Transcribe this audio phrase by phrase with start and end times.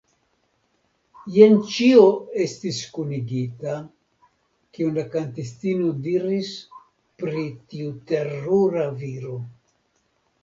[1.33, 2.05] jen ĉio
[2.45, 3.75] estis kunigita,
[4.77, 6.51] kion la kantistino diris
[7.23, 7.43] pri
[7.75, 9.37] tiu terura viro.